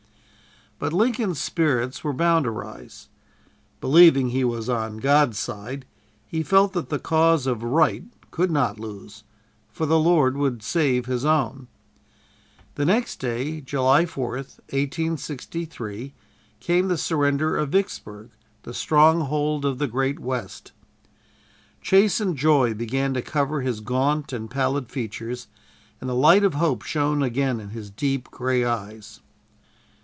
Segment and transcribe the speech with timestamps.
[0.79, 3.07] But Lincoln's spirits were bound to rise.
[3.81, 5.85] Believing he was "on God's side,"
[6.25, 9.23] he felt that the cause of Right could not lose,
[9.69, 11.67] for the Lord would save His own.
[12.73, 16.15] The next day, July 4th, 1863,
[16.59, 18.31] came the surrender of Vicksburg,
[18.63, 20.71] the stronghold of the great West.
[21.83, 25.45] Chastened joy began to cover his gaunt and pallid features,
[25.99, 29.21] and the light of hope shone again in his deep, gray eyes.